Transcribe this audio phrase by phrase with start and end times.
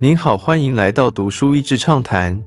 [0.00, 2.40] 您好，欢迎来到读书益智畅谈。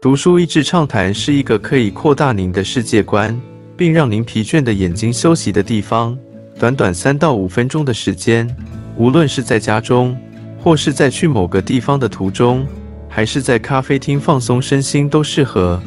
[0.00, 3.36] 读书益智畅谈是一个可以扩大您的世界观，
[3.76, 6.16] 并让您疲倦的眼睛休息的地方。
[6.60, 8.48] 短短三到五分钟的时间，
[8.96, 10.16] 无论是在家中，
[10.60, 12.64] 或是在去某个地方的途中，
[13.08, 15.82] 还是在咖啡厅放松身心，都适合。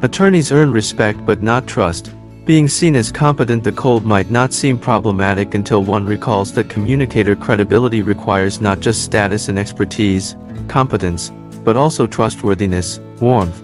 [0.00, 2.04] Attorneys earn respect but not trust.
[2.47, 7.35] Being seen as competent, the cold might not seem problematic until one recalls that communicator
[7.35, 10.35] credibility requires not just status and expertise,
[10.67, 11.29] competence,
[11.63, 13.61] but also trustworthiness, warmth.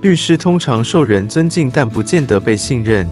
[0.00, 3.08] 律师通常受人尊敬，但不见得被信任。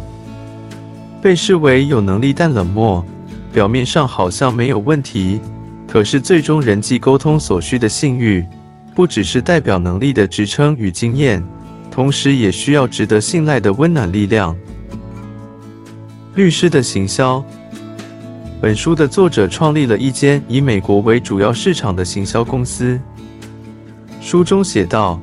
[1.20, 3.04] 被视为有能力但冷漠，
[3.52, 5.40] 表面上好像没有问题，
[5.88, 8.46] 可是最终人际沟通所需的信誉，
[8.94, 11.42] 不只是代表能力的职称与经验。
[11.91, 14.57] 同时也需要值得信赖的温暖力量。
[16.33, 17.43] 律师的行销。
[18.61, 22.99] 本书的作者创立了一间以美国为主要市场的行销公司。
[24.21, 25.19] 书中写道：“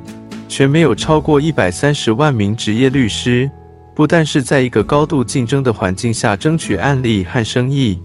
[0.48, 3.48] 全美有超过一百三十万名职业律师，
[3.94, 7.98] 不但是在一个高度竞争的环境下争取案例和生意，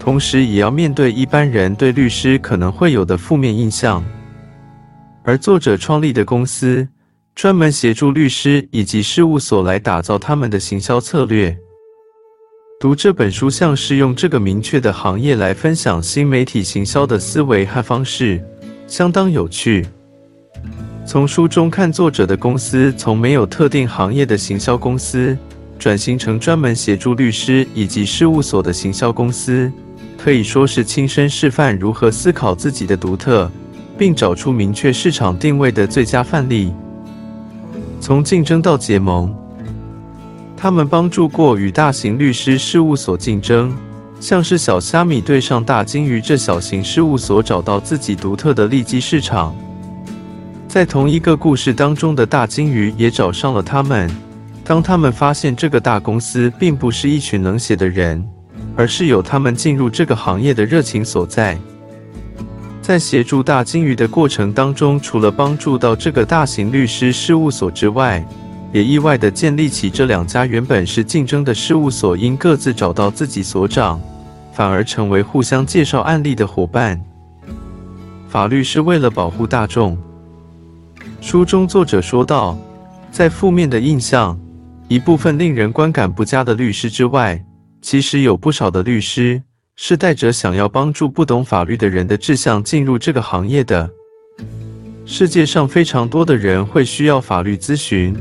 [0.00, 4.02] 同时也要面对一般人对律师可能会有的负面印象。
[5.22, 6.88] 而作者创立的公司。”
[7.38, 11.56] 专门协助律师以及事务所来打造他们的行销策略。
[12.80, 18.44] 读这本书像是用这个明确的行业来分享新媒体行销的思维和方式，
[18.88, 19.86] 相当有趣。
[21.06, 25.38] 从书中看，作者的公司从没有特定行业的行销公司，
[25.78, 29.70] 转型成专门协助律师以及事务所的行销公司，
[30.16, 33.48] 可以说是亲身示范如何思考自己的独特，
[33.96, 36.72] 并找出明确市场定位的最佳范例。
[38.08, 39.30] 从竞争到结盟，
[40.56, 43.70] 他们帮助过与大型律师事务所竞争，
[44.18, 49.54] 像是小虾米对上大金鱼这小型事务所，找到自己独特的利基市场。
[50.66, 54.10] 在同一个故事当中的大金鱼也找上了他们。
[54.64, 58.26] 当他们发现这个大公司并不是一群冷血的人，
[58.74, 61.58] 而是有他们进入这个行业的热情所在。
[62.88, 68.26] 在协助大金鱼的过程当中，除了帮助到这个大型律师事务所之外，
[68.72, 74.00] 也意外的建立起这两家原本是竞争的事务所，因各自找到自己所长，
[74.54, 76.98] 反而成为互相介绍案例的伙伴。
[78.26, 79.94] 法律是为了保护大众。
[81.20, 82.56] 书中作者说道，
[83.10, 84.40] 在负面的印象，
[84.88, 87.44] 一部分令人观感不佳的律师之外，
[87.82, 89.42] 其实有不少的律师。
[89.80, 93.88] 是带着想要帮助不懂法律的人的志向进入这个行业的。
[95.06, 98.12] 世界上非常多的人会需要法律咨询，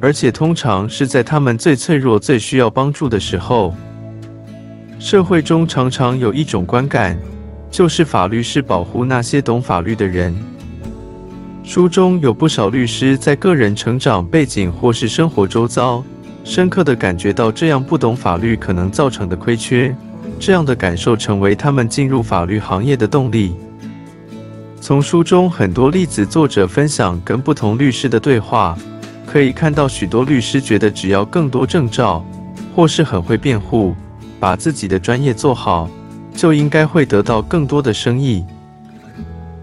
[0.00, 3.74] 而且通常是在他们最脆弱、最需要帮助的时候。
[5.00, 7.18] 社会中常常有一种观感，
[7.72, 10.32] 就是法律是保护那些懂法律的人。
[11.64, 16.04] 书中有不少律师在个人成长背景或是生活周遭，
[16.44, 19.92] 深刻的感觉到这样不懂法律可能造成的亏缺。
[20.40, 23.54] 这样的感受成为他们进入法律行业的动力。
[24.80, 28.74] 从书中很多例子，作者分享跟不同律师的对话，
[29.26, 32.24] 可以看到许多律师觉得只要更多证照，
[32.74, 33.94] 或是很会辩护，
[34.40, 35.90] 把自己的专业做好，
[36.34, 38.42] 就应该会得到更多的生意。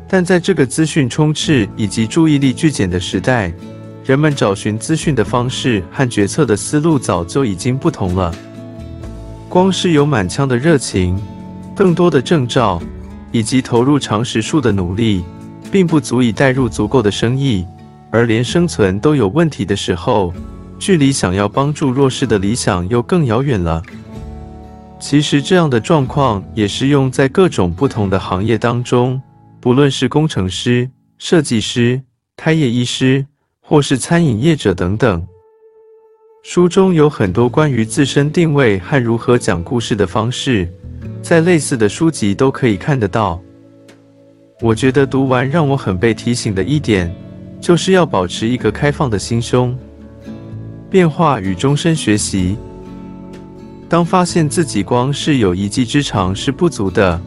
[0.08, 3.52] 但在这个资讯充斥以及注意力巨减的时代，
[4.06, 8.32] 人们找寻资讯的方式和决策的思路早就已经不同了。
[9.58, 11.20] 光是有满腔的热情，
[11.76, 12.80] 更多的证照，
[13.32, 15.26] 以及投入长时数的努力，
[15.72, 17.66] 并不足以带入足够的生意，
[18.12, 20.32] 而连生存都有问题的时候，
[20.78, 23.82] 距离想要帮助弱势的理想又更遥远了。
[25.00, 29.20] 其实这样的状况也适用在各种不同的行业当中，
[29.60, 30.88] 不论是工程师、
[31.18, 32.00] 设计师、
[32.36, 33.26] 开业医师，
[33.60, 35.28] 或是餐饮业者等等。
[36.50, 40.66] 书中有很多关于自身定位和如何讲故事的方式，
[41.22, 43.38] 在类似的书籍都可以看得到。
[44.62, 47.14] 我觉得读完让我很被提醒的一点，
[47.60, 49.78] 就是要保持一个开放的心胸，
[50.90, 52.56] 变化与终身学习。
[53.90, 57.20] 当发现自己光是有一技之长是不足的，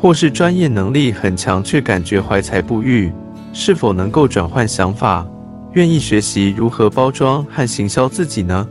[0.00, 3.12] 或是专业能力很强却感觉怀才不遇，
[3.52, 5.28] 是否能够转换想法？
[5.74, 8.68] 愿意学习如何包装和行销自己呢？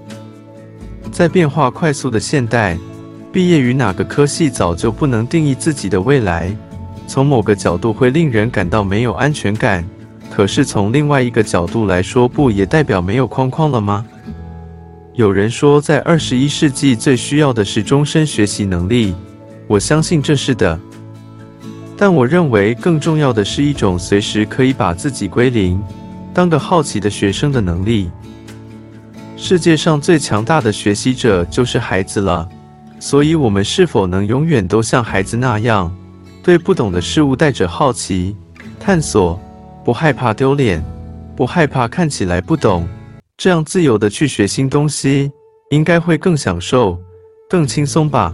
[1.12, 2.78] 在变化快速的现代，
[3.32, 6.56] 毕业于哪个科系早就不能定义自己的未来。
[7.08, 9.84] 从某个角度会令人感到没有安全感，
[10.30, 14.06] 可是从另外一个角度来说，不也代表没有框框了吗？
[15.14, 19.14] 有人说，在二十一世纪最需要的是终身学习能力，
[19.68, 20.80] 我相信这是的。
[21.98, 25.82] 但我认为更重要的是一种随时可以把自己归零，
[26.34, 28.10] 当个好奇的学生的能力。
[29.38, 32.48] 世界上最强大的学习者就是孩子了，
[33.00, 35.92] 所以，我们是否能永远都像孩子那样，
[36.44, 38.36] 对不懂的事物带着好奇、
[38.80, 39.40] 探索，
[39.84, 40.84] 不害怕丢脸，
[41.36, 42.88] 不害怕看起来不懂，
[43.36, 45.32] 这样自由的去学新东西，
[45.72, 47.00] 应该会更享受、
[47.50, 48.32] 更轻松吧？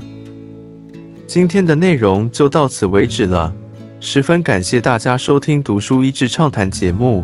[1.25, 3.53] 今天的内容就到此为止了，
[4.01, 7.23] 十分感谢大家收听《读书益智畅谈》节目。